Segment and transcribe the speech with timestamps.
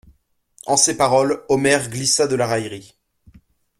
[0.65, 2.95] En ces paroles, Omer glissa de la raillerie.